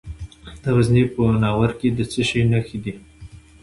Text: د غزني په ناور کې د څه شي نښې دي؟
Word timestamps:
د 0.61 0.63
غزني 0.75 1.03
په 1.13 1.21
ناور 1.41 1.69
کې 1.79 1.87
د 1.91 1.99
څه 2.11 2.21
شي 2.29 2.41
نښې 2.51 2.77
دي؟ 2.83 2.93